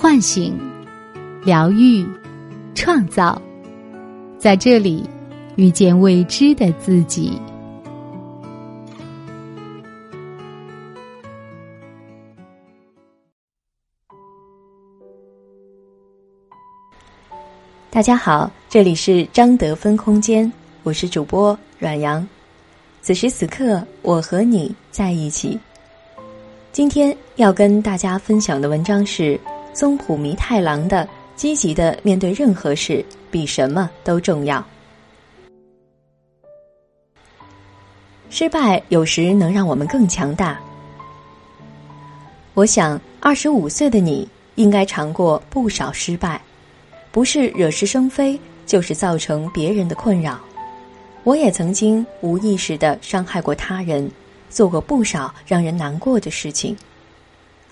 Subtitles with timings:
[0.00, 0.56] 唤醒、
[1.42, 2.06] 疗愈、
[2.72, 3.42] 创造，
[4.38, 5.04] 在这里
[5.56, 7.36] 遇见未知的自己。
[17.90, 20.50] 大家好，这里是张德芬空间，
[20.84, 22.24] 我是主播阮阳。
[23.02, 25.58] 此时此刻，我和你在一起。
[26.70, 29.40] 今天要跟大家分享的文章是
[29.78, 31.04] 松浦弥太郎的
[31.36, 34.58] 《积极的面对任何事比什么都重要》。
[38.28, 40.58] 失败有时能让我们更强大。
[42.54, 46.42] 我想，二十五岁的你应该尝过不少失败，
[47.12, 48.36] 不是惹是生非，
[48.66, 50.40] 就是造成别人的困扰。
[51.22, 54.10] 我也曾经无意识的伤害过他人。
[54.50, 56.76] 做过不少让人难过的事情。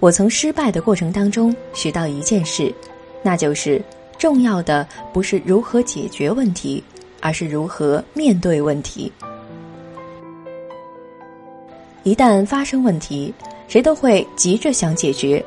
[0.00, 2.72] 我从失败的过程当中学到一件事，
[3.22, 3.82] 那就是
[4.16, 6.82] 重要的不是如何解决问题，
[7.20, 9.12] 而是如何面对问题。
[12.04, 13.34] 一旦发生问题，
[13.66, 15.44] 谁都会急着想解决，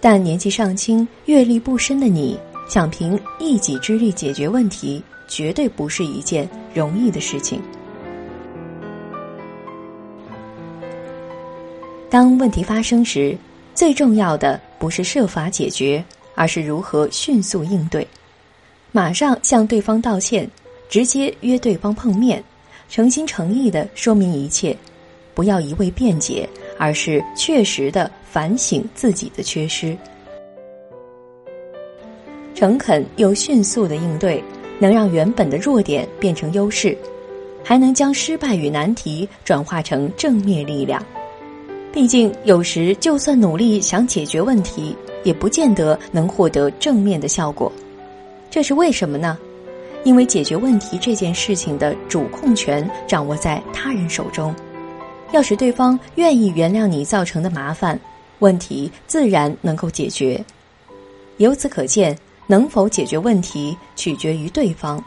[0.00, 2.38] 但年纪尚轻、阅历不深的你，
[2.68, 7.60] 想凭一己之力解决问题，绝对不是一件容易的事情。
[12.08, 13.36] 当问题发生时，
[13.74, 18.06] 最重要的不是设法解决，而是如何迅速应对。
[18.90, 20.48] 马上向对方道歉，
[20.88, 22.42] 直接约对方碰面，
[22.88, 24.76] 诚心诚意的说明一切，
[25.34, 29.96] 不要一味辩解，而是确实的反省自己的缺失。
[32.54, 34.44] 诚恳又迅速的应对，
[34.78, 36.96] 能让原本的弱点变成优势，
[37.64, 41.02] 还能将失败与难题转化成正面力量。
[41.92, 47.70] 毕竟，有时就算努力想解决问题，也不见得能获得正面的效果。
[48.50, 49.38] 这是为什么呢？
[50.02, 54.54] 因为解决问题这件事情的主控权掌握在他人手中。
[55.32, 57.98] 要使对方愿意原谅你造成的麻烦，
[58.38, 60.42] 问题自然能够解决。
[61.36, 65.02] 由此可见，能否解决问题取决于对方。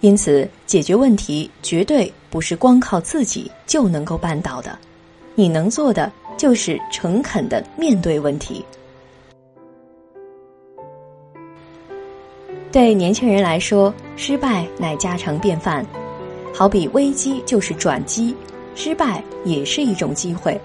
[0.00, 4.78] 因此，解决问题绝对不是光靠自己就能够办到的。
[5.34, 8.64] 你能做的就是诚恳的面对问题。
[12.70, 15.84] 对年轻人来说，失败乃家常便饭，
[16.52, 18.34] 好比危机就是转机，
[18.74, 20.60] 失败也是一种机会。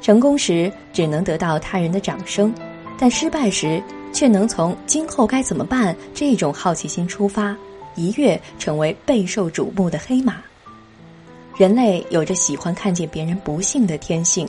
[0.00, 2.52] 成功时只能得到他人的掌声，
[2.98, 3.82] 但失败时
[4.12, 7.56] 却能从今后该怎么办这种好奇心出发，
[7.94, 10.42] 一跃成为备受瞩目的黑马。
[11.56, 14.48] 人类有着喜欢看见别人不幸的天性，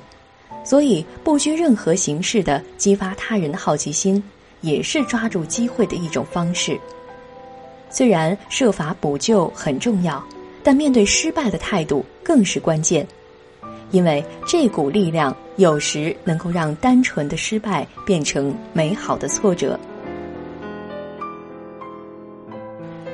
[0.64, 4.24] 所以不拘任何形式的激发他人的好奇心，
[4.62, 6.80] 也是抓住机会的一种方式。
[7.90, 10.24] 虽然设法补救很重要，
[10.64, 13.06] 但面对失败的态度更是关键，
[13.91, 19.78] 因为这股力量有时能够让单纯的失败变成美好的挫折。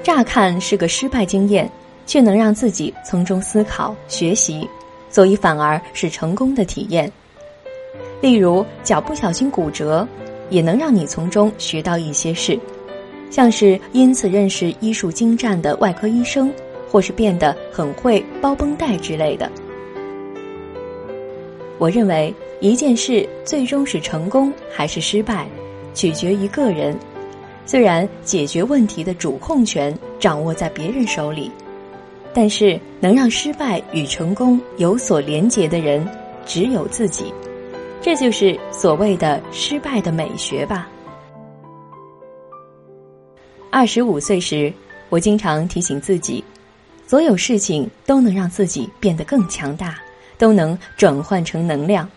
[0.04, 1.70] 乍看是个失败经验。
[2.10, 4.68] 却能让自己从中思考、学习，
[5.12, 7.10] 所以反而是成功的体验。
[8.20, 10.08] 例如，脚不小心骨折，
[10.50, 12.60] 也能让你从中学到一些事，
[13.30, 16.52] 像是因此认识医术精湛的外科医生，
[16.90, 19.48] 或是变得很会包绷带之类的。
[21.78, 25.48] 我认为，一件事最终是成功还是失败，
[25.94, 26.98] 取决于个人。
[27.68, 31.52] 虽然解决问题的主控权掌握在别人手里。
[32.34, 36.08] 但是，能让失败与成功有所连结的人，
[36.46, 37.34] 只有自己。
[38.02, 40.88] 这就是所谓的失败的美学吧。
[43.72, 44.72] 二十五岁时，
[45.10, 46.44] 我经常提醒自己，
[47.06, 50.00] 所有事情都能让自己变得更强大，
[50.38, 52.10] 都能转换成能量。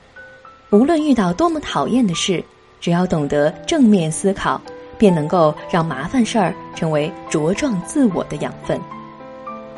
[0.70, 2.42] 无论遇到多么讨厌的事，
[2.80, 4.60] 只要懂得正面思考，
[4.96, 8.80] 便能够让麻烦事儿成为茁壮自我的养分。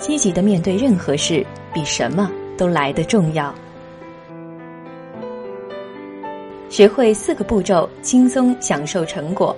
[0.06, 1.42] 积极的面对任何事，
[1.72, 3.54] 比什么都来得重要。
[6.68, 9.56] 学会四个步骤，轻松享受成果。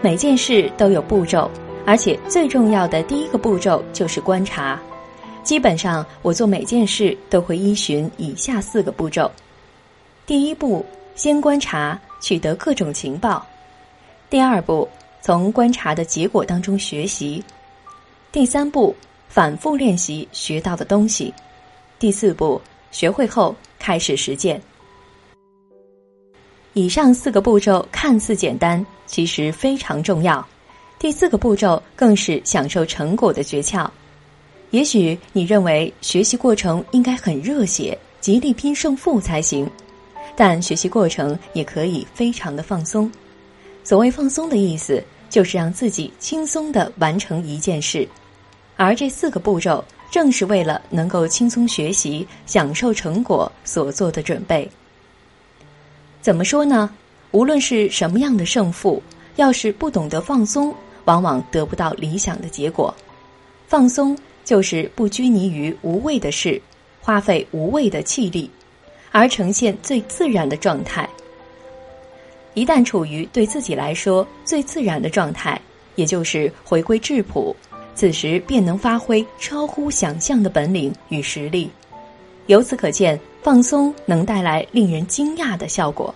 [0.00, 1.50] 每件事都有步骤，
[1.84, 4.80] 而且最重要的第一个步骤就是观察。
[5.42, 9.30] 基本上，我做每件事都会依循以下四个步骤：
[10.24, 10.82] 第一步，
[11.14, 13.46] 先观察，取得各种情报；
[14.30, 14.88] 第二步，
[15.20, 17.44] 从观察的结果当中学习；
[18.32, 18.96] 第三步。
[19.36, 21.30] 反复练习学到的东西。
[21.98, 22.58] 第四步，
[22.90, 24.58] 学会后开始实践。
[26.72, 30.42] 以上四个步骤看似简单，其实非常重要。
[30.98, 33.86] 第四个步骤更是享受成果的诀窍。
[34.70, 39.70] 也许你认为学习过程应该很热血、极力拼胜负才行，
[40.34, 43.12] 但学习过程也可以非常的放松。
[43.84, 48.08] 所谓放松的意思，就是让自己轻松的完成一件事。
[48.76, 54.68] 而这四个步骤，正是为了能够轻松学习、享受成果所做的准备。
[56.20, 56.90] 怎么说呢？
[57.32, 59.02] 无论是什么样的胜负，
[59.36, 60.74] 要是不懂得放松，
[61.04, 62.94] 往往得不到理想的结果。
[63.66, 66.60] 放松就是不拘泥于无谓的事，
[67.00, 68.50] 花费无谓的气力，
[69.10, 71.08] 而呈现最自然的状态。
[72.54, 75.60] 一旦处于对自己来说最自然的状态，
[75.96, 77.54] 也就是回归质朴，
[77.96, 81.68] 此时便能发挥超乎想象的本领与实力。
[82.46, 83.18] 由此可见。
[83.46, 86.12] 放松能带来令人惊讶的效果。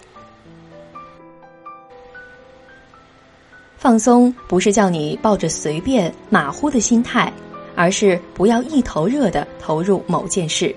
[3.79, 7.33] 放松不是叫你抱着随便马虎的心态，
[7.77, 10.75] 而是不要一头热的投入某件事，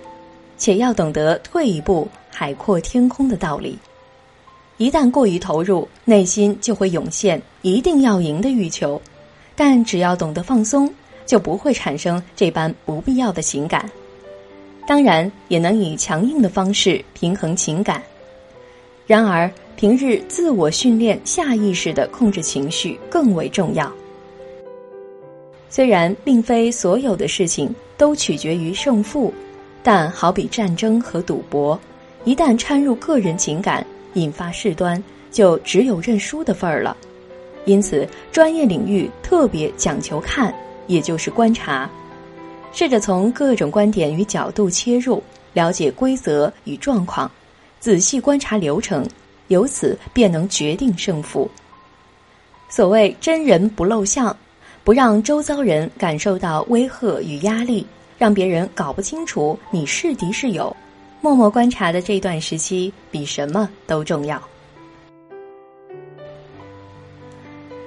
[0.59, 3.75] 且要懂得退一步海阔天空的道理。
[4.77, 9.01] 一旦过于投入，内心就会涌现一定要赢的欲求；
[9.55, 10.91] 但只要懂得放松，
[11.25, 13.89] 就不会产生这般不必要的情感。
[14.85, 18.03] 当然也能以强硬的方式平衡情感，
[19.07, 23.91] 然而平日自我训练下意识的控制情绪更为重要。
[25.69, 29.33] 虽然并非所有的事情都取决于胜负，
[29.81, 31.79] 但好比战争和赌博，
[32.25, 35.01] 一旦掺入个人情感，引发事端，
[35.31, 36.95] 就只有认输的份儿了。
[37.65, 40.54] 因此，专业领域特别讲求看，
[40.88, 41.89] 也就是观察。
[42.71, 45.21] 试着从各种观点与角度切入，
[45.54, 47.30] 了解规则与状况，
[47.80, 49.07] 仔细观察流程，
[49.48, 51.50] 由此便能决定胜负。
[52.68, 54.36] 所谓真人不露相，
[54.83, 57.86] 不让周遭人感受到威吓与压力，
[58.18, 60.75] 让别人搞不清楚你是敌是友，
[61.21, 64.42] 默默观察的这段时期比什么都重要。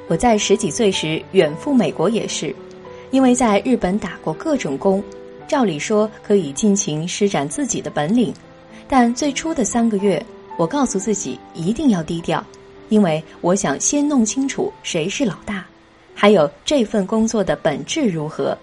[0.08, 2.54] 我在十几岁时远赴美国也是。
[3.12, 5.02] 因为在日本打过各种工，
[5.46, 8.34] 照理说可以尽情施展自己的本领，
[8.88, 10.24] 但最初的三个月，
[10.58, 12.44] 我告诉自己一定要低调，
[12.88, 15.64] 因为我想先弄清楚谁是老大，
[16.14, 18.58] 还有这份工作的本质如何。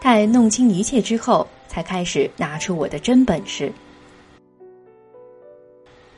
[0.00, 3.72] 待弄清一切之后，才开始拿出我的真本事。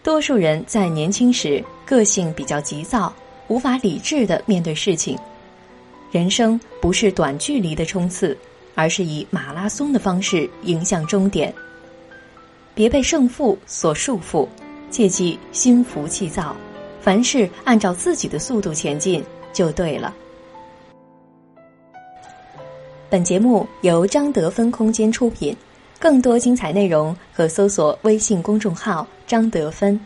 [0.03, 3.13] 多数人在年轻时个性比较急躁，
[3.49, 5.19] 无法理智的面对事情。
[6.11, 8.37] 人生不是短距离的冲刺，
[8.75, 11.53] 而是以马拉松的方式迎向终点。
[12.75, 14.47] 别被胜负所束缚，
[14.91, 16.55] 切忌心浮气躁，
[17.01, 19.23] 凡事按照自己的速度前进
[19.53, 20.15] 就对了。
[23.09, 25.57] 本节目由张德芬空间出品，
[25.99, 29.99] 更多精彩内容可搜索微信公众号“张德芬”。